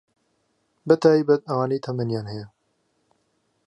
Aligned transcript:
بەتایبەت 0.87 1.41
ئەوانەی 1.49 1.83
تەمەنیان 1.85 2.25
هەیە 2.31 2.47